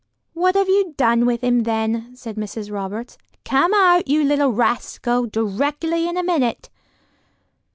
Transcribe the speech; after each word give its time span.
"What 0.33 0.55
have 0.55 0.67
you 0.67 0.95
done 0.97 1.27
with 1.27 1.41
him 1.41 1.61
then?" 1.61 2.15
said 2.15 2.35
Mrs. 2.35 2.71
Roberts. 2.71 3.19
"Come 3.45 3.71
out, 3.75 4.07
you 4.07 4.23
little 4.23 4.49
rascal, 4.51 5.27
directly 5.27 6.07
in 6.09 6.17
a 6.17 6.23
minute." 6.23 6.71